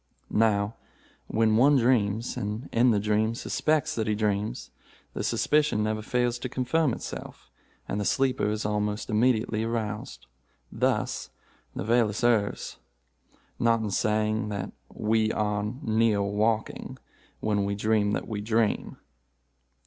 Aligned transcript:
Now, 0.33 0.77
when 1.27 1.57
one 1.57 1.75
dreams, 1.77 2.35
and, 2.35 2.67
in 2.71 2.89
the 2.89 2.99
dream, 2.99 3.35
suspects 3.35 3.93
that 3.93 4.07
he 4.07 4.15
dreams, 4.15 4.71
the 5.13 5.23
suspicion 5.23 5.83
never 5.83 6.01
fails 6.01 6.39
to 6.39 6.49
confirm 6.49 6.91
itself, 6.93 7.51
and 7.87 8.01
the 8.01 8.05
sleeper 8.05 8.49
is 8.49 8.65
almost 8.65 9.11
immediately 9.11 9.63
aroused. 9.63 10.25
Thus 10.71 11.29
Novalis 11.75 12.23
errs 12.23 12.77
not 13.59 13.81
in 13.81 13.91
saying 13.91 14.49
that 14.49 14.71
'we 14.91 15.31
are 15.33 15.71
near 15.83 16.23
waking 16.23 16.97
when 17.39 17.63
we 17.63 17.75
dream 17.75 18.13
that 18.13 18.27
we 18.27 18.41
dream. 18.41 18.97